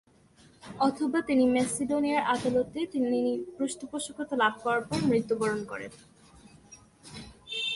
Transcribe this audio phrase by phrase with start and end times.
[0.79, 3.19] অথবা তিনি মেসিডোনিয়ায় আদালতের তিনি
[3.57, 5.91] পৃষ্ঠপোষকতা লাভ করার পর মৃত্যুবরণ করেন।